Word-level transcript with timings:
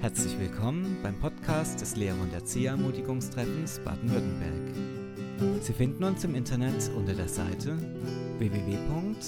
Herzlich 0.00 0.38
willkommen 0.38 0.96
beim 1.02 1.14
Podcast 1.18 1.82
des 1.82 1.94
Lehrer- 1.94 2.22
und 2.22 2.32
Erzieherermutigungstreffens 2.32 3.80
Baden-Württemberg. 3.80 4.74
Sie 5.60 5.74
finden 5.74 6.04
uns 6.04 6.24
im 6.24 6.34
Internet 6.34 6.90
unter 6.96 7.12
der 7.12 7.28
Seite 7.28 7.76
www.letmbw.de. 8.38 9.20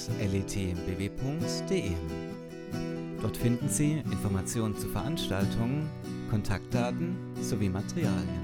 Dort 3.21 3.37
finden 3.37 3.69
Sie 3.69 3.99
Informationen 4.11 4.75
zu 4.79 4.89
Veranstaltungen, 4.89 5.91
Kontaktdaten 6.31 7.17
sowie 7.43 7.69
Materialien. 7.69 8.41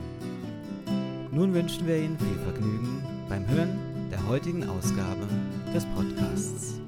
Nun 1.32 1.54
wünschen 1.54 1.86
wir 1.86 1.96
Ihnen 1.96 2.18
viel 2.18 2.38
Vergnügen 2.44 3.02
beim 3.30 3.48
Hören 3.48 4.10
der 4.10 4.28
heutigen 4.28 4.68
Ausgabe 4.68 5.26
des 5.74 5.86
Podcasts. 5.86 6.78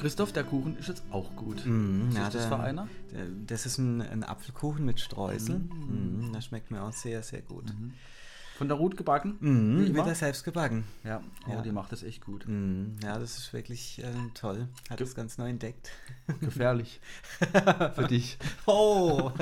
Christoph, 0.00 0.32
der 0.32 0.44
Kuchen 0.44 0.76
ist 0.78 0.88
jetzt 0.88 1.02
auch 1.10 1.34
gut. 1.36 1.64
Mm, 1.66 2.08
Was 2.08 2.14
ja, 2.16 2.26
ist 2.26 2.34
das 2.34 2.48
der- 2.48 2.56
für 2.58 2.62
einer? 2.64 2.88
der- 3.12 3.26
Das 3.46 3.66
ist 3.66 3.78
ein, 3.78 4.00
ein 4.02 4.24
Apfelkuchen 4.24 4.84
mit 4.84 4.98
Streusel. 5.00 5.56
Mm, 5.58 6.32
das 6.32 6.46
schmeckt 6.46 6.70
mir 6.70 6.82
auch 6.82 6.92
sehr, 6.92 7.22
sehr 7.22 7.42
gut. 7.42 7.64
Von 8.56 8.68
der 8.68 8.76
Ruth 8.76 8.96
gebacken? 8.96 9.36
Mm, 9.40 9.84
Wie 9.86 9.94
wird 9.94 10.06
er 10.06 10.14
selbst 10.14 10.44
gebacken. 10.44 10.84
Ja, 11.04 11.22
oh, 11.46 11.52
Ja. 11.52 11.62
die 11.62 11.72
macht 11.72 11.92
das 11.92 12.02
echt 12.02 12.22
gut. 12.24 12.44
Mm, 12.46 12.96
ja, 13.02 13.18
das 13.18 13.38
ist 13.38 13.52
wirklich 13.54 14.02
äh, 14.02 14.10
toll. 14.34 14.68
Hat 14.90 14.98
Ge- 14.98 15.06
das 15.06 15.14
ganz 15.14 15.38
neu 15.38 15.48
entdeckt. 15.48 15.90
Gefährlich. 16.40 17.00
Für 17.94 18.06
dich. 18.08 18.36
Oh! 18.66 19.30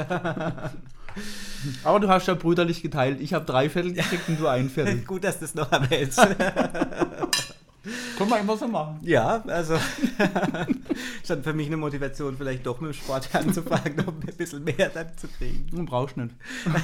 Aber 1.82 1.98
du 1.98 2.08
hast 2.08 2.28
ja 2.28 2.34
brüderlich 2.34 2.80
geteilt. 2.80 3.20
Ich 3.20 3.34
habe 3.34 3.44
drei 3.44 3.68
Viertel 3.68 3.92
gekriegt 3.92 4.28
und 4.28 4.38
du 4.38 4.46
ein 4.46 4.70
Viertel. 4.70 4.98
Gut, 5.04 5.24
dass 5.24 5.36
du 5.40 5.46
das 5.46 5.54
noch 5.56 5.72
erwähnst. 5.72 6.20
Können 8.16 8.30
wir 8.30 8.40
immer 8.40 8.56
so 8.56 8.68
machen. 8.68 8.98
ja, 9.02 9.42
also 9.46 9.78
stand 11.24 11.44
für 11.44 11.52
mich 11.52 11.66
eine 11.66 11.76
Motivation, 11.76 12.36
vielleicht 12.36 12.66
doch 12.66 12.80
mit 12.80 12.92
dem 12.92 12.94
Sport 12.94 13.34
anzufangen, 13.34 14.00
um 14.00 14.20
ein 14.20 14.36
bisschen 14.36 14.64
mehr 14.64 14.88
dann 14.88 15.16
zu 15.16 15.28
kriegen. 15.28 15.66
Du 15.70 15.84
brauchst 15.84 16.16
nicht. 16.16 16.34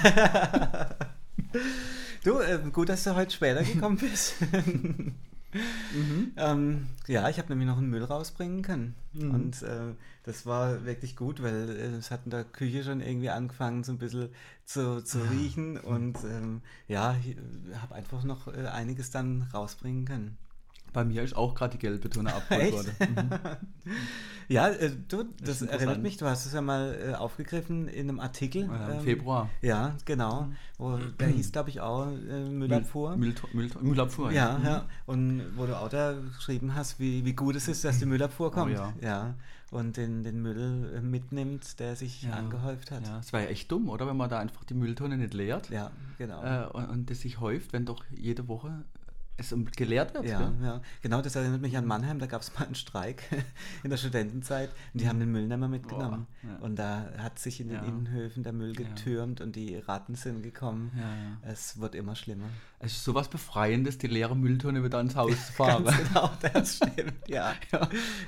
Du, 2.24 2.38
äh, 2.38 2.58
gut, 2.72 2.88
dass 2.88 3.05
du 3.05 3.14
heute 3.14 3.30
später 3.30 3.62
gekommen 3.62 3.98
bist. 3.98 4.34
ähm, 6.36 6.86
ja, 7.06 7.28
ich 7.28 7.39
habe 7.39 7.50
nämlich 7.50 7.68
noch 7.68 7.77
einen 7.77 7.91
Müll 7.91 8.02
rausbringen 8.02 8.62
können. 8.62 8.94
Und 9.14 9.62
äh, 9.62 9.92
das 10.24 10.46
war 10.46 10.86
wirklich 10.86 11.16
gut, 11.16 11.42
weil 11.42 11.68
äh, 11.68 11.96
es 11.96 12.11
hat 12.11 12.20
in 12.24 12.30
der 12.30 12.44
Küche 12.44 12.83
schon 12.83 13.02
irgendwie 13.02 13.28
angefangen, 13.28 13.84
so 13.84 13.92
ein 13.92 13.98
bisschen 13.98 14.30
zu, 14.64 15.05
zu 15.05 15.18
riechen. 15.30 15.78
Und 15.78 16.16
ähm, 16.24 16.62
ja, 16.89 17.14
ich 17.22 17.36
habe 17.80 17.94
einfach 17.94 18.24
noch 18.24 18.48
äh, 18.48 18.68
einiges 18.68 19.11
dann 19.11 19.42
rausbringen 19.52 20.06
können. 20.06 20.39
Bei 20.95 21.05
mir 21.05 21.23
ist 21.23 21.37
auch 21.37 21.55
gerade 21.55 21.73
die 21.73 21.78
gelbe 21.78 22.09
Tonne 22.09 22.33
abgeholt 22.34 22.73
worden. 22.73 22.91
Mhm. 23.00 23.31
Ja, 24.48 24.69
äh, 24.69 24.91
du, 25.09 25.25
das 25.42 25.62
ist 25.62 25.69
erinnert 25.70 26.03
mich, 26.03 26.19
du 26.19 26.27
hast 26.27 26.45
es 26.47 26.53
ja 26.53 26.61
mal 26.61 26.95
äh, 27.03 27.14
aufgegriffen 27.14 27.89
in 27.89 28.09
einem 28.09 28.20
Artikel. 28.20 28.62
Ja, 28.67 28.89
Im 28.89 28.98
ähm, 28.98 29.01
Februar. 29.01 29.48
Ja, 29.62 29.95
genau. 30.05 30.48
Wo, 30.78 30.98
der 30.98 31.28
hieß, 31.28 31.53
glaube 31.53 31.70
ich, 31.70 31.81
auch 31.81 32.06
äh, 32.09 32.45
Müllabfuhr. 32.48 33.17
Müll, 33.17 33.34
Müll, 33.55 33.70
Müllabfuhr. 33.81 34.33
Ja, 34.33 34.59
Mhm. 34.59 34.64
ja. 34.64 34.84
Und 35.06 35.42
wo 35.56 35.64
du 35.67 35.77
auch 35.78 35.89
da 35.89 36.12
geschrieben 36.36 36.75
hast, 36.75 37.01
wie, 37.01 37.25
wie 37.25 37.33
gut 37.33 37.56
es 37.56 37.69
ist, 37.69 37.84
dass 37.84 37.98
die 37.98 38.06
Müllabfuhr 38.06 38.53
kommt. 38.53 38.79
Oh 38.79 38.92
ja. 39.03 39.34
Und 39.70 39.97
den, 39.97 40.23
den 40.23 40.41
Müll 40.42 40.92
äh, 40.95 41.01
mitnimmt, 41.01 41.81
der 41.81 41.97
sich 41.97 42.23
Ja. 42.25 42.34
angehäuft 42.34 42.91
hat. 42.91 43.06
Ja, 43.06 43.19
es 43.20 43.33
war 43.33 43.41
ja 43.41 43.47
echt 43.48 43.73
dumm, 43.73 43.89
oder? 43.89 44.06
Wenn 44.06 44.17
man 44.17 44.29
da 44.31 44.39
einfach 44.39 44.62
die 44.64 44.75
Mülltonne 44.75 45.17
nicht 45.17 45.33
leert 45.34 45.70
Ja, 45.70 45.91
genau. 46.19 46.45
äh, 46.45 46.67
und, 46.70 46.84
und 46.91 47.11
das 47.11 47.20
sich 47.20 47.41
häuft, 47.41 47.73
wenn 47.73 47.84
doch 47.86 48.05
jede 48.14 48.47
Woche 48.47 48.84
es 49.36 49.52
um- 49.52 49.64
geleert 49.66 50.14
wird. 50.14 50.27
ja, 50.27 50.52
ja, 50.62 50.80
genau, 51.02 51.20
das 51.22 51.34
erinnert 51.36 51.60
mich 51.60 51.77
an 51.77 51.86
Mannheim, 51.86 52.18
da 52.18 52.27
gab 52.27 52.42
es 52.42 52.54
mal 52.54 52.64
einen 52.66 52.74
Streik 52.74 53.22
in 53.83 53.90
der 53.90 53.96
Studentenzeit 53.96 54.70
und 54.92 55.00
die 55.00 55.08
haben 55.08 55.18
den 55.18 55.33
Müll 55.33 55.46
nicht 55.46 55.56
mehr 55.58 55.68
mitgenommen. 55.68 56.27
Boah, 56.42 56.48
ja. 56.50 56.56
Und 56.58 56.77
da 56.78 57.08
hat 57.18 57.39
sich 57.39 57.61
in 57.61 57.68
den. 57.68 57.83
Innenhöfen 57.84 58.42
der 58.42 58.52
Müll 58.52 58.74
getürmt 58.74 59.40
und 59.40 59.56
die 59.56 59.77
Ratten 59.77 60.14
sind 60.14 60.42
gekommen. 60.42 60.90
Es 61.42 61.80
wird 61.80 61.94
immer 61.94 62.14
schlimmer. 62.14 62.46
Es 62.78 62.92
ist 62.92 63.05
sowas 63.05 63.28
Befreiendes, 63.28 63.98
die 63.98 64.06
leere 64.06 64.36
Mülltonne 64.36 64.83
wieder 64.84 65.00
ins 65.00 65.17
Haus 65.17 65.46
zu 65.46 65.52
fahren. 65.55 65.84
Ganz 65.84 66.08
genau, 66.08 66.30
das 66.40 66.77
stimmt, 66.77 67.14
ja. 67.28 67.55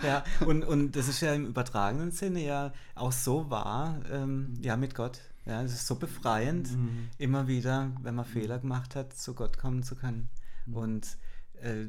ja. 0.02 0.24
Und, 0.46 0.64
und 0.64 0.96
das 0.96 1.08
ist 1.08 1.20
ja 1.20 1.32
im 1.34 1.46
übertragenen 1.46 2.10
Sinne 2.10 2.44
ja 2.44 2.72
auch 2.94 3.12
so 3.12 3.48
wahr, 3.50 4.00
ähm, 4.10 4.54
ja, 4.62 4.76
mit 4.76 4.94
Gott. 4.94 5.20
Ja, 5.44 5.62
es 5.62 5.72
ist 5.72 5.86
so 5.86 5.94
befreiend, 5.94 6.72
Mhm. 6.72 7.08
immer 7.18 7.46
wieder, 7.46 7.92
wenn 8.02 8.14
man 8.16 8.24
Fehler 8.24 8.58
gemacht 8.58 8.96
hat, 8.96 9.12
zu 9.16 9.34
Gott 9.34 9.58
kommen 9.58 9.82
zu 9.84 9.94
können. 9.94 10.28
Mhm. 10.66 10.76
Und 10.76 11.18
äh, 11.54 11.86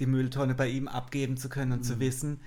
die 0.00 0.06
Mülltonne 0.06 0.54
bei 0.54 0.68
ihm 0.68 0.88
abgeben 0.88 1.36
zu 1.36 1.48
können 1.48 1.72
und 1.72 1.82
zu 1.84 1.98
wissen, 2.00 2.40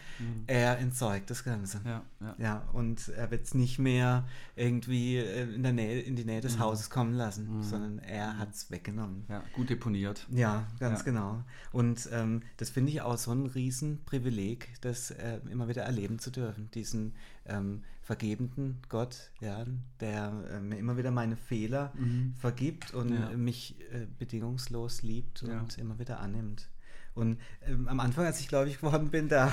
er 0.47 0.77
entsorgt 0.79 1.29
das 1.31 1.43
Ganze. 1.43 1.79
Mhm. 1.79 1.85
Ja, 1.87 2.03
ja. 2.21 2.35
Ja, 2.37 2.69
und 2.73 3.07
er 3.09 3.31
wird 3.31 3.45
es 3.45 3.53
nicht 3.55 3.79
mehr 3.79 4.27
irgendwie 4.55 5.17
äh, 5.17 5.53
in, 5.53 5.63
der 5.63 5.73
Nähe, 5.73 5.99
in 6.01 6.15
die 6.15 6.25
Nähe 6.25 6.37
Mhm. 6.37 6.41
des 6.43 6.59
Hauses 6.59 6.89
kommen 6.89 7.13
lassen, 7.13 7.63
sondern 7.63 7.99
er 7.99 8.37
hat 8.37 8.53
es 8.53 8.69
weggenommen. 8.71 9.23
ja, 9.29 9.43
gut 9.53 9.69
deponiert. 9.69 10.27
Ja, 10.31 10.67
ganz 10.79 10.99
Ja. 10.99 11.05
genau. 11.05 11.43
Und 11.71 12.07
ähm, 12.11 12.43
das 12.57 12.69
finde 12.69 12.91
ich 12.91 13.01
auch 13.01 13.17
so 13.17 13.31
ein 13.31 13.47
Riesenprivileg, 13.47 14.69
das 14.81 15.11
äh, 15.11 15.39
immer 15.49 15.67
wieder 15.67 15.83
erleben 15.83 16.19
zu 16.19 16.31
dürfen. 16.31 16.69
Diesen 16.71 17.13
ähm, 17.45 17.83
vergebenden 18.01 18.77
Gott, 18.89 19.31
ja, 19.39 19.65
der 19.99 20.33
äh, 20.51 20.59
mir 20.59 20.77
immer 20.77 20.97
wieder 20.97 21.11
meine 21.11 21.35
Fehler 21.35 21.93
vergibt 22.39 22.93
und 22.93 23.09
Ja. 23.13 23.29
mich 23.37 23.75
äh, 23.91 24.07
bedingungslos 24.17 25.01
liebt 25.03 25.43
und 25.43 25.77
immer 25.77 25.99
wieder 25.99 26.19
annimmt. 26.19 26.69
Und 27.19 27.39
ähm, 27.67 27.87
am 27.87 27.99
Anfang, 27.99 28.25
als 28.25 28.39
ich 28.39 28.47
gläubig 28.47 28.79
geworden 28.79 29.09
bin, 29.09 29.29
da 29.29 29.51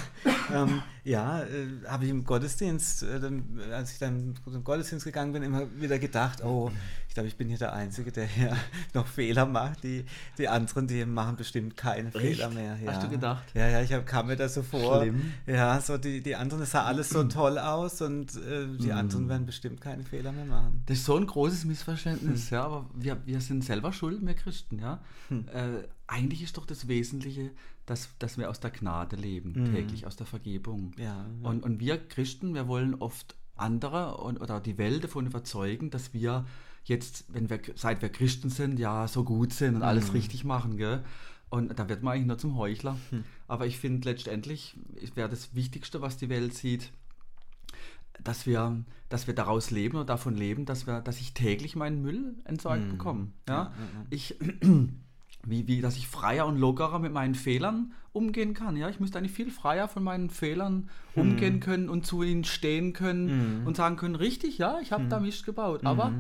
ähm, 0.52 0.82
ja, 1.04 1.42
äh, 1.42 1.66
habe 1.86 2.04
ich 2.04 2.10
im 2.10 2.24
Gottesdienst, 2.24 3.02
äh, 3.02 3.72
als 3.72 3.92
ich 3.92 3.98
dann 3.98 4.34
zum 4.44 4.64
Gottesdienst 4.64 5.04
gegangen 5.04 5.32
bin, 5.32 5.42
immer 5.42 5.66
wieder 5.76 5.98
gedacht, 5.98 6.42
oh, 6.44 6.70
glaube, 7.16 7.28
ich 7.28 7.36
bin 7.36 7.48
hier 7.48 7.58
der 7.58 7.72
Einzige, 7.72 8.12
der 8.12 8.26
hier 8.26 8.56
noch 8.94 9.06
Fehler 9.06 9.46
macht. 9.46 9.82
Die, 9.82 10.04
die 10.38 10.48
anderen, 10.48 10.86
die 10.86 11.04
machen 11.06 11.36
bestimmt 11.36 11.76
keine 11.76 12.12
Fehler 12.12 12.50
mehr. 12.50 12.76
Ja. 12.84 12.92
Hast 12.92 13.02
du 13.02 13.08
gedacht? 13.08 13.44
Ja, 13.54 13.68
ja, 13.68 13.82
ich 13.82 13.92
hab, 13.92 14.06
kam 14.06 14.26
mir 14.26 14.36
das 14.36 14.54
so 14.54 14.62
vor. 14.62 15.00
Schlimm. 15.00 15.32
Ja, 15.46 15.80
so 15.80 15.96
die, 15.98 16.22
die 16.22 16.36
anderen, 16.36 16.62
es 16.62 16.70
sah 16.72 16.84
alles 16.84 17.08
so 17.10 17.24
toll 17.28 17.58
aus 17.58 18.00
und 18.02 18.36
äh, 18.36 18.66
die 18.78 18.86
Mhm. 18.86 18.92
anderen 18.92 19.28
werden 19.28 19.46
bestimmt 19.46 19.80
keine 19.80 20.04
Fehler 20.04 20.30
mehr 20.32 20.44
machen. 20.44 20.82
Das 20.86 20.98
ist 20.98 21.06
so 21.06 21.16
ein 21.16 21.26
großes 21.26 21.64
Missverständnis, 21.64 22.50
ja, 22.50 22.62
aber 22.64 22.88
wir, 22.94 23.16
wir 23.26 23.40
sind 23.40 23.64
selber 23.64 23.92
schuld, 23.92 24.24
wir 24.24 24.34
Christen, 24.34 24.78
ja. 24.78 25.00
Äh, 25.30 25.84
eigentlich 26.06 26.42
ist 26.42 26.56
doch 26.56 26.66
das 26.66 26.86
Wesentliche, 26.86 27.50
dass, 27.86 28.10
dass 28.18 28.36
wir 28.38 28.50
aus 28.50 28.60
der 28.60 28.70
Gnade 28.70 29.16
leben, 29.16 29.72
täglich, 29.72 30.06
aus 30.06 30.16
der 30.16 30.26
Vergebung. 30.26 30.92
Ja, 30.98 31.04
ja. 31.04 31.26
Und, 31.48 31.62
und 31.64 31.80
wir 31.80 31.98
Christen, 31.98 32.54
wir 32.54 32.68
wollen 32.68 32.94
oft 32.94 33.34
andere 33.56 34.18
und, 34.18 34.40
oder 34.40 34.60
die 34.60 34.76
Welt 34.76 35.02
davon 35.04 35.26
überzeugen, 35.26 35.90
dass 35.90 36.12
wir 36.12 36.44
jetzt, 36.88 37.24
wenn 37.28 37.50
wir, 37.50 37.60
seit 37.74 38.00
wir 38.02 38.08
Christen 38.08 38.48
sind, 38.48 38.78
ja, 38.78 39.08
so 39.08 39.24
gut 39.24 39.52
sind 39.52 39.76
und 39.76 39.82
alles 39.82 40.14
richtig 40.14 40.44
machen, 40.44 40.76
gell? 40.76 41.02
Und 41.48 41.78
da 41.78 41.88
wird 41.88 42.02
man 42.02 42.14
eigentlich 42.14 42.26
nur 42.26 42.38
zum 42.38 42.56
Heuchler. 42.56 42.96
Aber 43.46 43.66
ich 43.66 43.78
finde 43.78 44.08
letztendlich 44.08 44.76
wäre 45.14 45.28
das 45.28 45.54
Wichtigste, 45.54 46.00
was 46.00 46.16
die 46.16 46.28
Welt 46.28 46.54
sieht, 46.54 46.90
dass 48.22 48.46
wir, 48.46 48.82
dass 49.08 49.26
wir 49.26 49.34
daraus 49.34 49.70
leben 49.70 49.96
oder 49.96 50.06
davon 50.06 50.34
leben, 50.34 50.64
dass 50.64 50.86
wir, 50.86 51.00
dass 51.00 51.20
ich 51.20 51.34
täglich 51.34 51.76
meinen 51.76 52.02
Müll 52.02 52.34
entsorgt 52.44 52.88
bekomme. 52.88 53.28
Ja? 53.48 53.72
Ich, 54.10 54.36
wie, 55.46 55.68
wie, 55.68 55.80
dass 55.80 55.96
ich 55.96 56.08
freier 56.08 56.46
und 56.46 56.58
lockerer 56.58 56.98
mit 56.98 57.12
meinen 57.12 57.34
Fehlern 57.34 57.92
umgehen 58.12 58.54
kann. 58.54 58.76
Ja? 58.76 58.88
Ich 58.88 58.98
müsste 58.98 59.18
eigentlich 59.18 59.32
viel 59.32 59.50
freier 59.50 59.86
von 59.86 60.02
meinen 60.02 60.30
Fehlern 60.30 60.88
umgehen 61.14 61.60
können 61.60 61.88
und 61.88 62.06
zu 62.06 62.22
ihnen 62.22 62.44
stehen 62.44 62.92
können 62.92 63.62
und 63.66 63.76
sagen 63.76 63.96
können, 63.96 64.16
richtig, 64.16 64.58
ja, 64.58 64.80
ich 64.80 64.92
habe 64.92 65.06
da 65.06 65.20
Mist 65.20 65.44
gebaut, 65.44 65.84
aber 65.84 66.12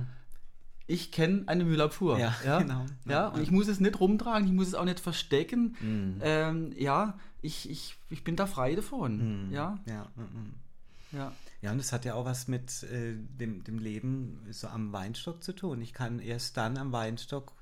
ich 0.86 1.10
kenne 1.10 1.44
eine 1.46 1.64
Müllabfuhr. 1.64 2.18
Ja, 2.18 2.34
ja, 2.44 2.58
genau. 2.62 2.86
Ja, 3.04 3.12
Ja, 3.12 3.28
und 3.28 3.42
ich 3.42 3.50
muss 3.50 3.68
es 3.68 3.80
nicht 3.80 3.98
rumtragen, 3.98 4.46
ich 4.46 4.52
muss 4.52 4.68
es 4.68 4.74
auch 4.74 4.84
nicht 4.84 5.00
verstecken. 5.00 5.76
Mhm. 5.80 6.20
Ähm, 6.20 6.72
ja, 6.76 7.18
ich, 7.42 7.68
ich, 7.70 7.96
ich 8.10 8.24
bin 8.24 8.36
da 8.36 8.46
frei 8.46 8.74
davon. 8.74 9.48
Ja, 9.50 9.78
Ja, 9.86 10.06
mm, 10.16 10.20
mm. 10.22 11.16
ja. 11.16 11.32
Ja, 11.62 11.72
und 11.72 11.78
das 11.78 11.92
hat 11.92 12.04
ja 12.04 12.14
auch 12.14 12.24
was 12.24 12.48
mit 12.48 12.82
äh, 12.84 13.14
dem, 13.16 13.64
dem 13.64 13.78
Leben 13.78 14.40
so 14.50 14.68
am 14.68 14.92
Weinstock 14.92 15.42
zu 15.42 15.52
tun. 15.52 15.80
Ich 15.80 15.92
kann 15.92 16.20
erst 16.20 16.56
dann 16.56 16.76
am 16.76 16.92
Weinstock 16.92 17.52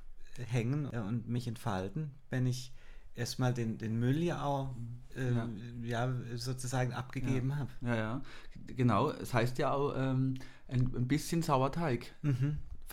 hängen 0.46 0.92
äh, 0.92 0.98
und 0.98 1.28
mich 1.28 1.46
entfalten, 1.46 2.10
wenn 2.28 2.46
ich 2.46 2.72
erstmal 3.14 3.54
den, 3.54 3.78
den 3.78 3.98
Müll 3.98 4.22
ja 4.22 4.42
auch 4.42 4.74
äh, 5.16 5.86
ja. 5.86 6.12
sozusagen 6.34 6.92
abgegeben 6.92 7.56
habe. 7.56 7.70
Ja, 7.80 7.94
ja, 7.94 8.22
genau. 8.66 9.10
Es 9.10 9.32
heißt 9.32 9.58
ja 9.58 9.72
auch, 9.72 9.94
ähm, 9.96 10.34
ein, 10.66 10.92
ein 10.96 11.08
bisschen 11.08 11.42
Sauerteig 11.42 12.12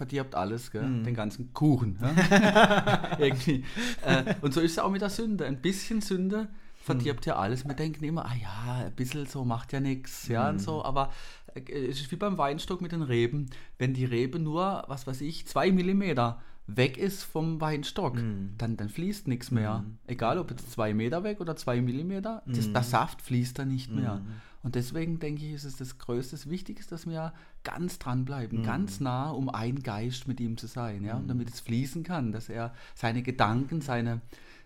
verdirbt 0.02 0.34
alles, 0.34 0.72
gell? 0.72 1.04
den 1.04 1.14
ganzen 1.14 1.54
Kuchen. 1.54 2.00
Irgendwie. 3.20 3.64
Äh, 4.04 4.34
und 4.42 4.52
so 4.52 4.60
ist 4.60 4.72
es 4.72 4.80
auch 4.80 4.90
mit 4.90 5.04
der 5.04 5.12
Sünde. 5.12 5.46
Ein 5.46 5.62
bisschen 5.62 6.02
Sünde 6.02 6.48
verdirbt 6.82 7.26
ja 7.26 7.36
alles. 7.36 7.66
Wir 7.66 7.74
denken 7.74 8.04
immer, 8.04 8.26
ah 8.26 8.36
ja, 8.36 8.86
ein 8.86 8.96
bisschen 8.96 9.26
so 9.26 9.46
macht 9.46 9.72
ja 9.74 9.80
nichts, 9.80 10.28
ja 10.28 10.50
und 10.50 10.60
so, 10.60 10.84
aber 10.84 11.12
äh, 11.54 11.62
es 11.72 12.02
ist 12.02 12.12
wie 12.12 12.16
beim 12.16 12.38
Weinstock 12.38 12.82
mit 12.82 12.92
den 12.92 13.02
Reben. 13.04 13.50
Wenn 13.78 13.94
die 13.94 14.06
Rebe 14.06 14.40
nur, 14.40 14.84
was 14.88 15.08
weiß 15.08 15.22
ich, 15.22 15.48
zwei 15.48 15.72
Millimeter 15.72 16.42
weg 16.68 16.98
ist 16.98 17.24
vom 17.24 17.60
Weinstock, 17.60 18.16
dann, 18.58 18.78
dann 18.78 18.90
fließt 18.90 19.28
nichts 19.28 19.52
mehr. 19.52 19.84
Egal 20.08 20.38
ob 20.38 20.52
jetzt 20.52 20.72
zwei 20.72 20.94
Meter 20.94 21.24
weg 21.24 21.42
oder 21.42 21.56
zwei 21.56 21.82
Millimeter, 21.82 22.44
das, 22.46 22.72
der 22.72 22.84
Saft 22.84 23.22
fließt 23.22 23.60
da 23.60 23.66
nicht 23.66 23.92
mehr. 23.92 24.22
Und 24.64 24.76
deswegen 24.76 25.20
denke 25.20 25.44
ich, 25.44 25.54
ist 25.54 25.64
es 25.66 25.78
das 25.78 25.98
Größte, 25.98 26.36
das 26.36 26.50
Wichtigste, 26.50 26.92
dass 26.92 27.08
wir 27.08 27.34
ganz 27.64 27.98
dranbleiben, 28.00 28.64
ganz 28.64 29.00
nah, 29.00 29.32
um 29.32 29.50
ein 29.50 29.82
Geist 29.82 30.28
mit 30.28 30.40
ihm 30.40 30.56
zu 30.56 30.68
sein, 30.68 31.04
ja, 31.04 31.18
und 31.18 31.28
damit 31.28 31.50
es 31.50 31.60
fließen 31.60 32.04
kann, 32.04 32.32
dass 32.32 32.48
er 32.48 32.74
seine 32.94 33.24
Gedanken, 33.24 33.82
seine, 33.82 34.22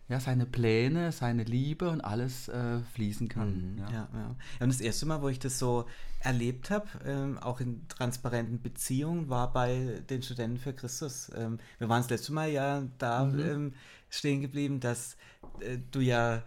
ja, 0.07 0.19
seine 0.19 0.45
Pläne, 0.45 1.11
seine 1.11 1.43
Liebe 1.43 1.89
und 1.89 2.01
alles 2.01 2.47
äh, 2.47 2.79
fließen 2.93 3.27
kann. 3.27 3.77
Ja. 3.79 3.89
Ja, 3.89 4.09
ja. 4.13 4.19
ja, 4.19 4.35
und 4.59 4.69
das 4.69 4.81
erste 4.81 5.05
Mal, 5.07 5.21
wo 5.21 5.29
ich 5.29 5.39
das 5.39 5.57
so 5.57 5.85
erlebt 6.19 6.69
habe, 6.69 6.87
ähm, 7.05 7.37
auch 7.39 7.59
in 7.59 7.87
transparenten 7.87 8.61
Beziehungen, 8.61 9.29
war 9.29 9.51
bei 9.51 10.01
den 10.09 10.21
Studenten 10.21 10.57
für 10.57 10.73
Christus. 10.73 11.31
Ähm, 11.35 11.59
wir 11.79 11.89
waren 11.89 12.01
das 12.01 12.09
letzte 12.09 12.33
Mal 12.33 12.49
ja 12.49 12.83
da 12.99 13.23
ähm, 13.23 13.73
stehen 14.09 14.41
geblieben, 14.41 14.79
dass 14.79 15.17
äh, 15.59 15.77
du 15.91 16.01
ja 16.01 16.37
äh, 16.37 16.41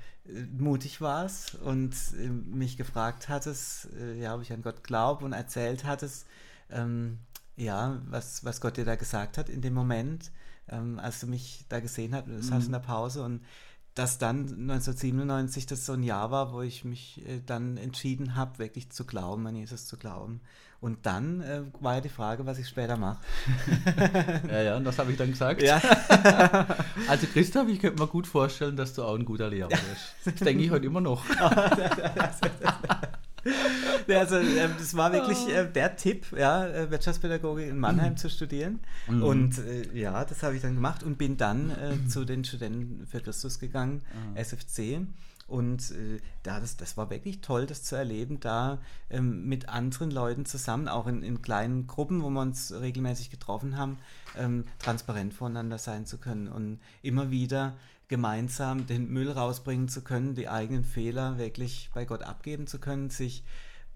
mutig 0.56 1.00
warst 1.00 1.56
und 1.56 1.94
äh, 2.18 2.28
mich 2.28 2.76
gefragt 2.76 3.28
hattest, 3.28 3.88
äh, 3.98 4.20
ja, 4.20 4.34
ob 4.34 4.42
ich 4.42 4.52
an 4.52 4.62
Gott 4.62 4.84
glaube 4.84 5.24
und 5.24 5.32
erzählt 5.32 5.84
hattest, 5.84 6.26
ähm, 6.70 7.18
ja, 7.56 8.00
was, 8.06 8.44
was 8.44 8.60
Gott 8.60 8.76
dir 8.76 8.84
da 8.84 8.94
gesagt 8.94 9.36
hat 9.36 9.48
in 9.48 9.62
dem 9.62 9.74
Moment, 9.74 10.30
ähm, 10.70 10.98
als 10.98 11.20
du 11.20 11.26
mich 11.26 11.64
da 11.68 11.80
gesehen 11.80 12.14
hast, 12.14 12.26
das 12.28 12.50
hast 12.50 12.66
in 12.66 12.72
der 12.72 12.78
Pause 12.78 13.22
und 13.22 13.42
dass 13.98 14.18
dann 14.18 14.42
1997 14.42 15.66
das 15.66 15.84
so 15.84 15.94
ein 15.94 16.04
Jahr 16.04 16.30
war, 16.30 16.52
wo 16.52 16.62
ich 16.62 16.84
mich 16.84 17.20
äh, 17.26 17.40
dann 17.44 17.76
entschieden 17.76 18.36
habe, 18.36 18.60
wirklich 18.60 18.90
zu 18.90 19.04
glauben, 19.04 19.44
an 19.46 19.56
Jesus 19.56 19.86
zu 19.86 19.96
glauben. 19.96 20.40
Und 20.80 21.06
dann 21.06 21.40
äh, 21.40 21.62
war 21.80 21.96
ja 21.96 22.00
die 22.00 22.08
Frage, 22.08 22.46
was 22.46 22.60
ich 22.60 22.68
später 22.68 22.96
mache. 22.96 23.18
Ja, 24.48 24.62
ja, 24.62 24.76
und 24.76 24.84
das 24.84 24.98
habe 25.00 25.10
ich 25.10 25.18
dann 25.18 25.30
gesagt. 25.30 25.62
Ja. 25.62 25.82
Also 27.08 27.26
Christoph, 27.26 27.68
ich 27.68 27.80
könnte 27.80 28.00
mir 28.00 28.06
gut 28.06 28.26
vorstellen, 28.26 28.76
dass 28.76 28.94
du 28.94 29.02
auch 29.02 29.16
ein 29.16 29.24
guter 29.24 29.48
Lehrer 29.48 29.68
bist. 29.68 30.14
Das 30.24 30.34
denke 30.36 30.62
ich 30.62 30.70
heute 30.70 30.86
immer 30.86 31.00
noch. 31.00 31.24
Ja, 34.08 34.20
also 34.20 34.36
ähm, 34.36 34.70
das 34.78 34.96
war 34.96 35.12
wirklich 35.12 35.48
äh, 35.48 35.70
der 35.70 35.96
Tipp, 35.96 36.26
ja, 36.36 36.66
äh, 36.66 36.90
Wirtschaftspädagogik 36.90 37.68
in 37.68 37.78
Mannheim 37.78 38.16
zu 38.16 38.30
studieren. 38.30 38.80
Und 39.22 39.58
äh, 39.58 39.98
ja, 39.98 40.24
das 40.24 40.42
habe 40.42 40.56
ich 40.56 40.62
dann 40.62 40.74
gemacht 40.74 41.02
und 41.02 41.18
bin 41.18 41.36
dann 41.36 41.70
äh, 41.70 42.08
zu 42.08 42.24
den 42.24 42.44
Studenten 42.44 43.06
für 43.06 43.20
Christus 43.20 43.58
gegangen, 43.58 44.02
SFC. 44.34 45.06
Und 45.48 45.92
äh, 45.92 46.20
da, 46.42 46.60
das, 46.60 46.76
das 46.76 46.98
war 46.98 47.08
wirklich 47.08 47.40
toll, 47.40 47.64
das 47.64 47.82
zu 47.82 47.96
erleben, 47.96 48.38
da 48.38 48.78
ähm, 49.08 49.48
mit 49.48 49.70
anderen 49.70 50.10
Leuten 50.10 50.44
zusammen, 50.44 50.88
auch 50.88 51.06
in, 51.06 51.22
in 51.22 51.40
kleinen 51.40 51.86
Gruppen, 51.86 52.22
wo 52.22 52.28
wir 52.28 52.42
uns 52.42 52.70
regelmäßig 52.70 53.30
getroffen 53.30 53.78
haben, 53.78 53.98
ähm, 54.36 54.64
transparent 54.78 55.32
voneinander 55.32 55.78
sein 55.78 56.04
zu 56.04 56.18
können 56.18 56.48
und 56.48 56.80
immer 57.00 57.30
wieder 57.30 57.76
gemeinsam 58.08 58.86
den 58.86 59.08
Müll 59.10 59.30
rausbringen 59.30 59.88
zu 59.88 60.02
können, 60.02 60.34
die 60.34 60.48
eigenen 60.48 60.84
Fehler 60.84 61.38
wirklich 61.38 61.90
bei 61.94 62.04
Gott 62.04 62.22
abgeben 62.22 62.66
zu 62.66 62.78
können, 62.78 63.08
sich 63.08 63.42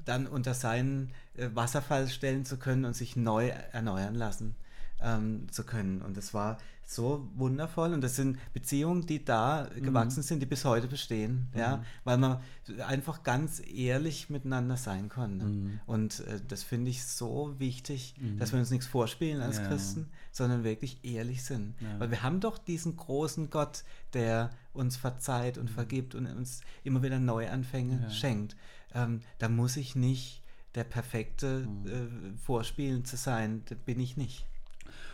dann 0.04 0.26
unter 0.26 0.54
seinen 0.54 1.12
äh, 1.34 1.48
Wasserfall 1.54 2.08
stellen 2.08 2.44
zu 2.44 2.56
können 2.56 2.84
und 2.84 2.94
sich 2.94 3.16
neu 3.16 3.48
erneuern 3.48 4.14
lassen 4.14 4.54
ähm, 5.00 5.46
zu 5.50 5.64
können. 5.64 6.02
Und 6.02 6.16
das 6.16 6.32
war 6.34 6.58
so 6.84 7.28
wundervoll. 7.34 7.94
Und 7.94 8.02
das 8.02 8.16
sind 8.16 8.38
Beziehungen, 8.52 9.06
die 9.06 9.24
da 9.24 9.68
gewachsen 9.80 10.22
sind, 10.22 10.40
die 10.40 10.46
bis 10.46 10.64
heute 10.64 10.88
bestehen. 10.88 11.48
Ja? 11.56 11.84
Weil 12.04 12.18
man 12.18 12.40
einfach 12.86 13.22
ganz 13.22 13.62
ehrlich 13.72 14.30
miteinander 14.30 14.76
sein 14.76 15.08
konnte. 15.08 15.46
Und 15.86 16.20
äh, 16.20 16.40
das 16.46 16.62
finde 16.62 16.90
ich 16.90 17.04
so 17.04 17.54
wichtig, 17.58 18.14
dass 18.38 18.52
wir 18.52 18.58
uns 18.58 18.70
nichts 18.70 18.86
vorspielen 18.86 19.40
als 19.40 19.58
Ja. 19.58 19.68
Christen, 19.68 20.08
sondern 20.32 20.64
wirklich 20.64 20.98
ehrlich 21.02 21.44
sind. 21.44 21.74
Weil 21.98 22.10
wir 22.10 22.22
haben 22.22 22.40
doch 22.40 22.58
diesen 22.58 22.96
großen 22.96 23.48
Gott, 23.50 23.84
der 24.12 24.50
uns 24.74 24.96
verzeiht 24.96 25.58
und 25.58 25.70
vergibt 25.70 26.14
und 26.14 26.26
uns 26.26 26.60
immer 26.84 27.02
wieder 27.02 27.18
Neuanfänge 27.18 28.10
schenkt. 28.10 28.56
Ähm, 28.94 29.20
da 29.38 29.48
muss 29.48 29.76
ich 29.76 29.94
nicht 29.96 30.42
der 30.74 30.84
perfekte 30.84 31.66
äh, 31.86 32.36
Vorspielen 32.44 33.04
zu 33.04 33.16
sein, 33.16 33.62
bin 33.84 34.00
ich 34.00 34.16
nicht. 34.16 34.46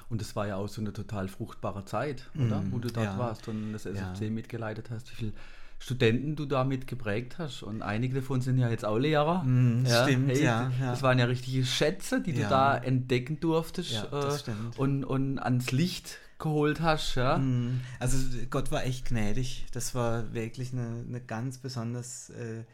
Und 0.08 0.22
es 0.22 0.34
war 0.36 0.46
ja 0.46 0.56
auch 0.56 0.68
so 0.68 0.80
eine 0.80 0.92
total 0.92 1.28
fruchtbare 1.28 1.84
Zeit, 1.84 2.30
oder? 2.34 2.62
Wo 2.70 2.78
du 2.78 2.88
dort 2.88 3.06
ja. 3.06 3.18
warst 3.18 3.48
und 3.48 3.72
das 3.72 3.84
SFC 3.84 4.22
Ja. 4.22 4.30
mitgeleitet 4.30 4.90
hast, 4.90 5.10
wie 5.12 5.14
viele 5.16 5.32
Studenten 5.78 6.34
du 6.34 6.46
damit 6.46 6.86
geprägt 6.86 7.38
hast. 7.38 7.62
Und 7.62 7.82
einige 7.82 8.16
davon 8.16 8.40
sind 8.40 8.58
ja 8.58 8.68
jetzt 8.70 8.84
auch 8.84 8.98
Lehrer. 8.98 9.44
Mm, 9.44 9.84
stimmt, 9.86 10.36
ja, 10.36 10.72
ja. 10.80 10.90
Das 10.90 11.02
waren 11.02 11.18
ja 11.18 11.26
richtige 11.26 11.64
Schätze, 11.64 12.20
die 12.22 12.32
du 12.32 12.40
Ja. 12.40 12.48
da 12.48 12.76
entdecken 12.78 13.38
durftest 13.38 13.92
Ja, 13.92 14.06
das 14.06 14.48
äh, 14.48 14.52
und, 14.76 15.04
und 15.04 15.38
ans 15.38 15.70
Licht 15.70 16.18
geholt 16.38 16.80
hast. 16.80 17.14
Ja? 17.16 17.38
Mm, 17.38 17.80
Also 18.00 18.16
Gott 18.50 18.72
war 18.72 18.84
echt 18.84 19.06
gnädig. 19.06 19.66
Das 19.72 19.94
war 19.94 20.32
wirklich 20.32 20.72
eine, 20.72 21.04
eine 21.06 21.20
ganz 21.20 21.58
besonders 21.58 22.30
äh, 22.30 22.64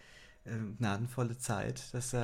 gnadenvolle 0.79 1.39
Zeit, 1.39 1.93
dass 1.95 2.15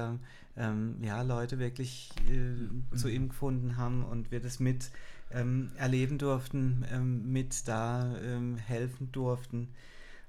ähm, 0.57 0.97
ja, 1.03 1.23
Leute 1.23 1.59
wirklich 1.59 2.11
äh, 2.29 2.97
zu 2.97 3.09
ihm 3.09 3.29
gefunden 3.29 3.77
haben 3.77 4.05
und 4.05 4.31
wir 4.31 4.41
das 4.41 4.61
mit 4.61 4.91
ähm, 5.31 5.71
erleben 5.77 6.19
durften, 6.19 6.85
ähm, 6.91 7.33
mit 7.33 7.67
da 7.69 8.17
ähm, 8.23 8.57
helfen 8.57 9.11
durften. 9.13 9.69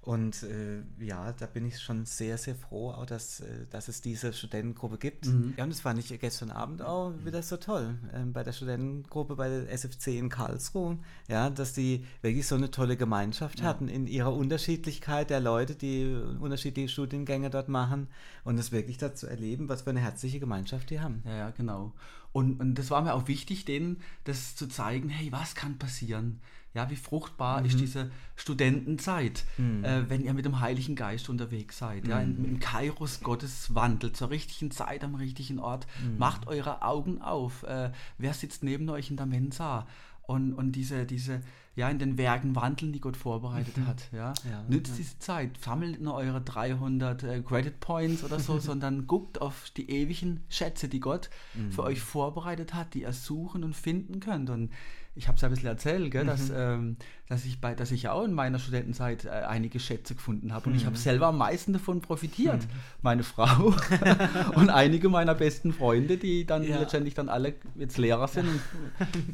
Und 0.03 0.41
äh, 0.41 0.81
ja, 0.99 1.31
da 1.33 1.45
bin 1.45 1.63
ich 1.67 1.79
schon 1.79 2.05
sehr, 2.05 2.39
sehr 2.39 2.55
froh, 2.55 2.89
auch 2.89 3.05
dass, 3.05 3.41
äh, 3.41 3.67
dass 3.69 3.87
es 3.87 4.01
diese 4.01 4.33
Studentengruppe 4.33 4.97
gibt. 4.97 5.27
Ja, 5.57 5.63
und 5.63 5.69
das 5.69 5.81
fand 5.81 5.99
ich 5.99 6.19
gestern 6.19 6.49
Abend 6.49 6.81
auch 6.81 7.13
wieder 7.23 7.43
so 7.43 7.57
toll 7.57 7.93
ähm, 8.11 8.33
bei 8.33 8.43
der 8.43 8.51
Studentengruppe 8.51 9.35
bei 9.35 9.47
der 9.47 9.71
SFC 9.71 10.07
in 10.17 10.29
Karlsruhe. 10.29 10.97
Ja, 11.27 11.51
dass 11.51 11.73
die 11.73 12.03
wirklich 12.23 12.47
so 12.47 12.55
eine 12.55 12.71
tolle 12.71 12.97
Gemeinschaft 12.97 13.61
hatten 13.61 13.87
in 13.89 14.07
ihrer 14.07 14.33
Unterschiedlichkeit 14.33 15.29
der 15.29 15.39
Leute, 15.39 15.75
die 15.75 16.19
unterschiedliche 16.39 16.89
Studiengänge 16.89 17.51
dort 17.51 17.69
machen 17.69 18.07
und 18.43 18.57
das 18.57 18.71
wirklich 18.71 18.97
dazu 18.97 19.27
erleben, 19.27 19.69
was 19.69 19.83
für 19.83 19.91
eine 19.91 19.99
herzliche 19.99 20.39
Gemeinschaft 20.39 20.89
die 20.89 20.99
haben. 20.99 21.21
Ja, 21.25 21.35
ja, 21.35 21.49
genau. 21.51 21.93
Und, 22.33 22.59
und 22.59 22.75
das 22.75 22.89
war 22.89 23.01
mir 23.01 23.13
auch 23.13 23.27
wichtig, 23.27 23.65
denen 23.65 24.01
das 24.23 24.55
zu 24.55 24.67
zeigen, 24.67 25.09
hey, 25.09 25.31
was 25.31 25.53
kann 25.53 25.77
passieren? 25.77 26.39
Ja, 26.73 26.89
wie 26.89 26.95
fruchtbar 26.95 27.65
ist 27.65 27.79
diese 27.79 28.11
Studentenzeit, 28.37 29.43
äh, 29.57 30.03
wenn 30.07 30.23
ihr 30.23 30.33
mit 30.33 30.45
dem 30.45 30.61
Heiligen 30.61 30.95
Geist 30.95 31.27
unterwegs 31.29 31.77
seid, 31.77 32.07
ja, 32.07 32.19
in, 32.21 32.45
im 32.45 32.59
Kairos 32.59 33.19
Gottes 33.21 33.75
wandelt, 33.75 34.15
zur 34.15 34.29
richtigen 34.29 34.71
Zeit 34.71 35.03
am 35.03 35.15
richtigen 35.15 35.59
Ort. 35.59 35.85
Macht 36.17 36.47
eure 36.47 36.81
Augen 36.81 37.21
auf. 37.21 37.63
Äh, 37.63 37.91
wer 38.17 38.33
sitzt 38.33 38.63
neben 38.63 38.89
euch 38.89 39.09
in 39.09 39.17
der 39.17 39.25
Mensa? 39.25 39.85
Und, 40.31 40.53
und 40.53 40.71
diese, 40.73 41.05
diese, 41.05 41.41
ja, 41.75 41.89
in 41.89 41.99
den 41.99 42.17
Werken 42.17 42.55
wandeln, 42.55 42.91
die 42.93 42.99
Gott 42.99 43.15
vorbereitet 43.17 43.75
hat. 43.85 44.09
Ja. 44.11 44.33
Ja, 44.49 44.63
Nützt 44.67 44.97
diese 44.97 45.17
Zeit, 45.19 45.57
sammelt 45.63 46.01
nur 46.01 46.15
eure 46.15 46.41
300 46.41 47.23
äh, 47.23 47.41
Credit 47.41 47.79
Points 47.79 48.23
oder 48.23 48.39
so, 48.39 48.59
sondern 48.69 49.07
guckt 49.07 49.41
auf 49.41 49.69
die 49.77 49.89
ewigen 49.89 50.41
Schätze, 50.49 50.87
die 50.89 50.99
Gott 50.99 51.29
für 51.69 51.83
euch 51.83 52.01
vorbereitet 52.01 52.73
hat, 52.73 52.93
die 52.93 53.01
ihr 53.03 53.13
suchen 53.13 53.63
und 53.63 53.75
finden 53.75 54.19
könnt. 54.19 54.49
Und 54.49 54.71
ich 55.13 55.27
habe 55.27 55.35
es 55.35 55.41
ja 55.41 55.49
ein 55.49 55.51
bisschen 55.51 55.67
erzählt, 55.67 56.09
gell, 56.11 56.25
dass, 56.25 56.49
ähm, 56.55 56.95
dass, 57.27 57.43
ich 57.43 57.59
bei, 57.59 57.75
dass 57.75 57.91
ich 57.91 58.07
auch 58.07 58.23
in 58.23 58.33
meiner 58.33 58.59
Studentenzeit 58.59 59.25
äh, 59.25 59.29
einige 59.29 59.77
Schätze 59.79 60.15
gefunden 60.15 60.53
habe. 60.53 60.69
Und 60.69 60.75
ich 60.75 60.85
habe 60.85 60.95
selber 60.95 61.27
am 61.27 61.37
meisten 61.37 61.73
davon 61.73 61.99
profitiert. 61.99 62.65
Meine 63.01 63.23
Frau 63.23 63.73
und 64.55 64.69
einige 64.69 65.09
meiner 65.09 65.35
besten 65.35 65.73
Freunde, 65.73 66.17
die 66.17 66.45
dann 66.45 66.63
Ja. 66.63 66.79
letztendlich 66.79 67.13
dann 67.13 67.27
alle 67.27 67.55
jetzt 67.75 67.97
Lehrer 67.97 68.27
sind. 68.29 68.47
Und, 68.47 68.61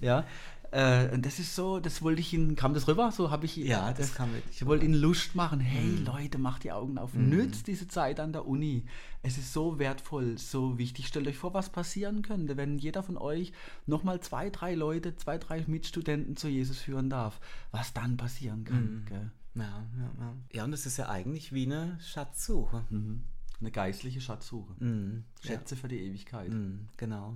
ja. 0.02 0.24
Äh, 0.72 1.14
und 1.14 1.26
das 1.26 1.40
ist 1.40 1.56
so, 1.56 1.80
das 1.80 2.02
wollte 2.02 2.22
ich 2.22 2.34
Ihnen, 2.34 2.56
kam 2.56 2.74
das 2.74 2.88
rüber? 2.88 3.12
So 3.12 3.32
habe 3.32 3.46
ich 3.46 3.56
Ja, 3.56 3.94
das 3.94 4.14
kam 4.14 4.34
wirklich 4.34 4.62
Ich 4.62 4.66
wollte 4.66 4.86
Ihnen 4.86 4.96
Lust 4.96 5.36
machen. 5.36 5.60
Hey 5.60 5.96
Leute, 6.04 6.38
macht 6.38 6.64
die 6.64 6.72
Augen 6.72 6.98
auf. 6.98 7.14
Mhm. 7.14 7.30
Nützt 7.30 7.68
diese 7.68 7.88
Zeit 7.88 8.20
an 8.20 8.34
der 8.34 8.48
Uni. 8.48 8.86
Es 9.22 9.38
ist 9.38 9.54
so 9.54 9.80
wertvoll, 9.80 10.38
so 10.38 10.78
wichtig. 10.78 11.08
Stellt 11.08 11.28
euch 11.28 11.38
vor, 11.38 11.54
was 11.54 11.70
passieren 11.70 12.22
könnte, 12.22 12.58
wenn 12.58 12.78
jeder 12.78 13.04
von 13.04 13.18
euch 13.18 13.54
nochmal 13.86 14.20
zwei, 14.22 14.50
drei 14.50 14.76
Leute, 14.76 15.16
zwei, 15.16 15.38
drei 15.38 15.64
Mitstudenten 15.68 16.36
zu 16.36 16.48
Jesus 16.48 16.80
führen 16.80 17.10
darf. 17.10 17.40
Was 17.72 17.94
dann 17.94 18.18
passieren 18.18 18.64
kann. 18.64 19.06
Gell? 19.08 19.32
Ja, 19.56 19.86
ja, 19.98 20.12
ja. 20.20 20.34
ja, 20.54 20.64
und 20.66 20.72
das 20.72 20.86
ist 20.86 20.98
ja 20.98 21.10
eigentlich 21.10 21.52
wie 21.52 21.66
eine 21.66 21.98
Schatzsuche. 22.00 22.86
Mhm. 22.90 23.24
Eine 23.60 23.72
geistliche 23.72 24.22
Schatzsuche. 24.22 24.74
Mhm, 24.80 25.24
Schätze 25.42 25.76
für 25.76 25.88
die 25.88 26.00
Ewigkeit. 26.00 26.50
Mhm, 26.50 26.90
genau. 26.96 27.36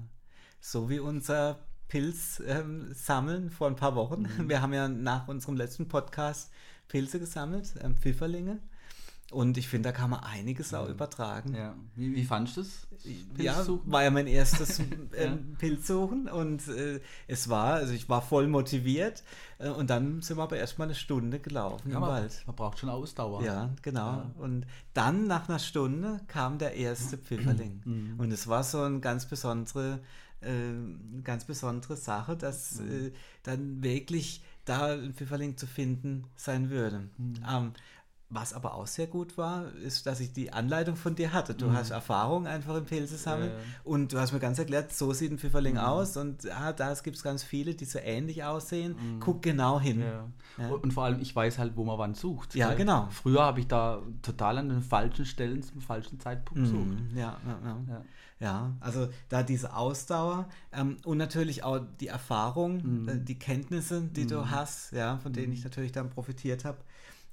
So 0.59 0.89
wie 0.89 0.99
unser 0.99 1.59
Pilz 1.91 2.41
ähm, 2.47 2.93
sammeln 2.93 3.49
vor 3.49 3.67
ein 3.67 3.75
paar 3.75 3.95
Wochen. 3.95 4.25
Wir 4.47 4.61
haben 4.61 4.71
ja 4.71 4.87
nach 4.87 5.27
unserem 5.27 5.57
letzten 5.57 5.89
Podcast 5.89 6.49
Pilze 6.87 7.19
gesammelt, 7.19 7.73
ähm, 7.83 7.97
Pfifferlinge. 7.97 8.59
Und 9.31 9.57
ich 9.57 9.69
finde, 9.69 9.89
da 9.89 9.93
kann 9.93 10.09
man 10.09 10.19
einiges 10.19 10.73
auch 10.73 10.89
übertragen. 10.89 11.55
Ja. 11.55 11.73
Wie, 11.95 12.13
wie 12.15 12.25
fandest 12.25 12.57
du 12.57 12.61
es? 12.61 12.87
Ja, 13.37 13.65
war 13.85 14.03
ja 14.03 14.11
mein 14.11 14.27
erstes 14.27 14.79
ähm, 15.15 15.55
Pilzsuchen 15.57 16.27
und 16.27 16.67
äh, 16.67 16.99
es 17.27 17.49
war, 17.49 17.75
also 17.75 17.93
ich 17.93 18.09
war 18.09 18.21
voll 18.21 18.47
motiviert 18.47 19.23
äh, 19.57 19.69
und 19.69 19.89
dann 19.89 20.21
sind 20.21 20.37
wir 20.37 20.43
aber 20.43 20.57
erstmal 20.57 20.89
eine 20.89 20.95
Stunde 20.95 21.39
gelaufen 21.39 21.89
ja, 21.89 21.95
im 21.95 22.01
man, 22.01 22.09
Wald. 22.09 22.43
Man 22.45 22.55
braucht 22.57 22.77
schon 22.77 22.89
Ausdauer. 22.89 23.41
Ja, 23.43 23.69
genau. 23.81 24.17
Ja. 24.17 24.31
Und 24.37 24.65
dann 24.93 25.27
nach 25.27 25.47
einer 25.47 25.59
Stunde 25.59 26.19
kam 26.27 26.57
der 26.57 26.75
erste 26.75 27.17
Pfifferling 27.17 27.81
Mhm. 27.85 28.19
und 28.19 28.31
es 28.31 28.47
war 28.47 28.63
so 28.63 28.81
eine 28.81 28.99
ganz 28.99 29.25
besondere, 29.25 29.99
äh, 30.41 31.21
ganz 31.23 31.45
besondere 31.45 31.95
Sache, 31.95 32.35
dass 32.35 32.81
Mhm. 32.81 33.07
äh, 33.07 33.11
dann 33.43 33.81
wirklich 33.81 34.43
da 34.65 34.93
ein 34.93 35.13
Pfifferling 35.13 35.57
zu 35.57 35.65
finden 35.67 36.25
sein 36.35 36.69
würde. 36.69 37.09
Mhm. 37.17 37.33
Ähm, 37.49 37.71
was 38.33 38.53
aber 38.53 38.73
auch 38.75 38.87
sehr 38.87 39.07
gut 39.07 39.37
war, 39.37 39.65
ist, 39.83 40.05
dass 40.07 40.19
ich 40.21 40.31
die 40.31 40.53
Anleitung 40.53 40.95
von 40.95 41.15
dir 41.15 41.33
hatte. 41.33 41.53
Du 41.53 41.67
Mhm. 41.67 41.73
hast 41.73 41.91
Erfahrung 41.91 42.47
einfach 42.47 42.75
im 42.77 42.85
Pilze 42.85 43.17
sammeln 43.17 43.49
Ja, 43.51 43.57
ja. 43.57 43.63
und 43.83 44.13
du 44.13 44.19
hast 44.19 44.31
mir 44.31 44.39
ganz 44.39 44.57
erklärt, 44.57 44.93
so 44.93 45.11
sieht 45.13 45.31
ein 45.31 45.37
Pfifferling 45.37 45.77
aus 45.77 46.15
und 46.17 46.49
ah, 46.49 46.71
da 46.73 46.93
gibt 46.95 47.17
es 47.17 47.23
ganz 47.23 47.43
viele, 47.43 47.75
die 47.75 47.85
so 47.85 47.99
ähnlich 47.99 48.43
aussehen. 48.43 48.95
Guck 49.19 49.41
genau 49.41 49.79
hin. 49.79 49.97
Mhm. 49.99 50.03
Ja. 50.57 50.69
Und 50.69 50.93
vor 50.93 51.03
allem, 51.03 51.19
ich 51.21 51.35
weiß 51.35 51.57
halt, 51.59 51.75
wo 51.75 51.83
man 51.83 51.97
wann 51.97 52.13
sucht. 52.15 52.55
Ja, 52.55 52.73
genau. 52.73 53.07
Früher 53.11 53.43
habe 53.43 53.59
ich 53.59 53.67
da 53.67 54.01
total 54.21 54.57
an 54.59 54.69
den 54.69 54.81
falschen 54.81 55.25
Stellen 55.25 55.61
zum 55.61 55.81
falschen 55.81 56.19
Zeitpunkt 56.19 56.63
gesucht. 56.63 56.85
Mhm, 56.87 57.17
ja, 57.17 57.37
ja, 57.45 57.59
ja. 57.87 58.01
Ja. 58.39 58.71
Also 58.79 59.07
da 59.29 59.43
diese 59.43 59.75
Ausdauer 59.75 60.47
ähm, 60.73 60.97
und 61.05 61.17
natürlich 61.19 61.63
auch 61.63 61.79
die 61.99 62.07
Erfahrung, 62.07 62.81
Mhm. 63.03 63.07
äh, 63.09 63.17
die 63.19 63.37
Kenntnisse, 63.37 64.01
die 64.01 64.25
du 64.25 64.49
hast, 64.49 64.93
ja, 64.93 65.17
von 65.19 65.31
denen 65.31 65.53
ich 65.53 65.63
natürlich 65.63 65.91
dann 65.91 66.09
profitiert 66.09 66.65
habe. 66.65 66.79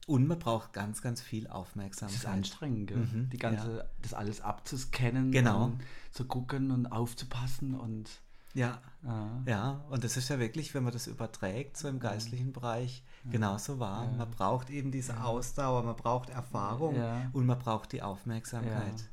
Und 0.09 0.27
man 0.27 0.39
braucht 0.39 0.73
ganz, 0.73 1.03
ganz 1.03 1.21
viel 1.21 1.45
Das 1.45 1.53
Aufmerksamkeit. 1.53 2.17
ist 2.19 2.27
anstrengend, 2.27 2.87
gell? 2.89 2.97
Mhm, 2.97 3.29
die 3.31 3.37
ganze, 3.37 3.89
das 4.03 4.15
alles 4.15 4.41
abzuscannen, 4.41 5.31
Genau. 5.31 5.67
und 5.67 5.81
zu 6.11 6.25
gucken 6.25 6.71
und 6.71 6.87
aufzupassen 6.87 7.75
und 7.75 8.09
Ja, 8.55 8.81
ja. 9.05 9.43
ja, 9.47 9.85
und 9.91 10.03
das 10.05 10.17
ist 10.17 10.31
ja 10.31 10.39
wirklich, 10.39 10.73
wenn 10.75 10.83
man 10.83 10.93
das 10.95 11.07
überträgt, 11.07 11.77
so 11.77 11.87
im 11.89 12.01
geistlichen 12.01 12.53
Bereich, 12.53 13.03
genauso 13.31 13.79
wahr. 13.79 14.07
Ja. 14.11 14.17
Man 14.17 14.31
braucht 14.31 14.71
eben 14.71 14.91
diese 14.91 15.23
Ausdauer, 15.23 15.83
man 15.85 15.95
braucht 15.97 16.31
Erfahrung 16.31 16.97
Ja. 16.97 17.29
und 17.35 17.45
man 17.47 17.59
braucht 17.59 17.93
die 17.93 18.01
Aufmerksamkeit. 18.03 19.11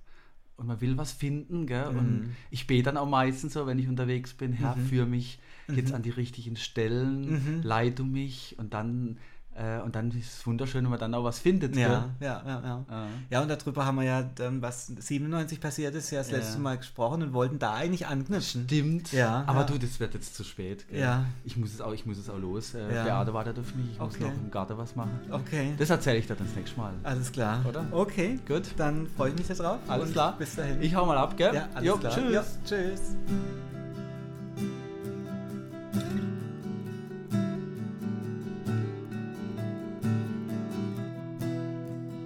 und 0.57 0.67
man 0.67 0.79
will 0.79 0.97
was 0.97 1.11
finden, 1.11 1.67
gell? 1.67 1.91
Mhm. 1.91 1.97
Und 1.99 2.35
ich 2.49 2.65
bete 2.65 2.83
dann 2.83 2.95
auch 2.95 3.09
meistens 3.09 3.51
so, 3.51 3.67
wenn 3.67 3.77
ich 3.77 3.89
unterwegs 3.89 4.33
bin, 4.33 4.53
Herr, 4.53 4.77
führ 4.77 5.05
mich 5.05 5.37
jetzt 5.67 5.91
an 5.91 6.01
die 6.01 6.11
richtigen 6.11 6.55
Stellen, 6.55 7.57
Mhm. 7.57 7.61
leite 7.61 8.03
mich 8.03 8.55
und 8.57 8.73
dann 8.73 9.17
äh, 9.55 9.79
und 9.81 9.95
dann 9.95 10.09
ist 10.11 10.39
es 10.39 10.45
wunderschön, 10.47 10.83
wenn 10.83 10.91
man 10.91 10.99
dann 10.99 11.13
auch 11.13 11.23
was 11.23 11.39
findet, 11.39 11.75
Ja, 11.75 12.09
ja, 12.19 12.41
ja, 12.45 12.61
ja. 12.63 12.85
Ja. 12.89 13.07
Ja, 13.29 13.41
und 13.41 13.47
darüber 13.49 13.85
haben 13.85 13.95
wir 13.95 14.03
ja 14.03 14.21
dann, 14.23 14.61
was 14.61 14.87
97 14.87 15.59
passiert 15.61 15.95
ist, 15.95 16.11
ja 16.11 16.19
das 16.19 16.29
Ja. 16.31 16.37
letzte 16.37 16.59
Mal 16.59 16.77
gesprochen 16.77 17.23
und 17.23 17.33
wollten 17.33 17.57
da 17.59 17.73
eigentlich 17.73 18.05
anknüpfen. 18.07 18.65
Stimmt. 18.65 19.11
Ja, 19.13 19.43
Aber 19.47 19.61
ja. 19.61 19.65
du, 19.65 19.77
das 19.77 19.99
wird 19.99 20.13
jetzt 20.13 20.35
zu 20.35 20.43
spät. 20.43 20.87
Gell? 20.89 20.99
Ja. 20.99 21.25
Ich 21.43 21.55
muss 21.57 21.73
es 21.73 21.81
auch, 21.81 21.93
ich 21.93 22.05
muss 22.05 22.17
es 22.17 22.29
auch 22.29 22.37
los. 22.39 22.73
Äh, 22.73 22.93
Ja. 22.93 23.03
Beate 23.05 23.33
wartet 23.33 23.57
auf 23.59 23.73
mich. 23.75 23.91
Ich 23.93 23.99
muss 23.99 24.15
Okay. 24.15 24.23
noch 24.25 24.33
im 24.33 24.51
Garten 24.51 24.77
was 24.77 24.95
machen. 24.95 25.19
Okay. 25.31 25.73
Das 25.77 25.89
erzähle 25.89 26.17
ich 26.17 26.27
dir 26.27 26.35
dann 26.35 26.47
das 26.47 26.55
nächste 26.55 26.77
Mal. 26.79 26.93
Alles 27.03 27.31
klar. 27.31 27.63
Oder? 27.67 27.85
Okay. 27.91 28.39
Gut. 28.47 28.63
Dann 28.77 29.07
freue 29.15 29.29
ich 29.29 29.37
mich 29.37 29.47
jetzt 29.47 29.59
drauf. 29.61 29.79
Alles 29.87 30.11
klar. 30.11 30.35
Bis 30.37 30.55
dahin. 30.55 30.81
Ich 30.81 30.93
hau 30.95 31.05
mal 31.05 31.17
ab, 31.17 31.37
gell? 31.37 31.53
ja, 31.55 31.67
alles 31.73 31.87
Jo, 31.87 31.97
klar. 31.97 32.13
Tschüss. 32.13 32.59
Tschüss. 32.65 33.15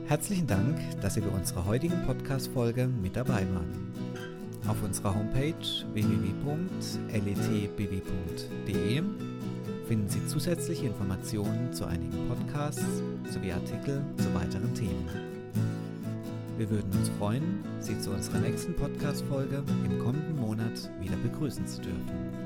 Herzlichen 0.09 0.47
Dank, 0.47 0.75
dass 1.01 1.13
Sie 1.13 1.21
bei 1.21 1.29
unserer 1.29 1.65
heutigen 1.65 2.03
Podcast-Folge 2.07 2.87
mit 2.87 3.15
dabei 3.15 3.45
waren. 3.53 3.93
Auf 4.67 4.81
unserer 4.81 5.13
Homepage 5.13 5.53
www.letbw.de 5.93 6.63
finden 9.87 10.09
Sie 10.09 10.25
zusätzliche 10.25 10.87
Informationen 10.87 11.71
zu 11.73 11.85
einigen 11.85 12.27
Podcasts 12.27 13.03
sowie 13.29 13.51
Artikel 13.51 14.03
zu 14.17 14.33
weiteren 14.33 14.73
Themen. 14.73 15.07
Wir 16.57 16.67
würden 16.71 16.91
uns 16.91 17.09
freuen, 17.19 17.63
Sie 17.79 17.99
zu 17.99 18.09
unserer 18.09 18.39
nächsten 18.39 18.75
Podcast-Folge 18.75 19.61
im 19.85 19.99
kommenden 19.99 20.37
Monat 20.37 20.89
wieder 20.99 21.17
begrüßen 21.17 21.67
zu 21.67 21.81
dürfen. 21.81 22.38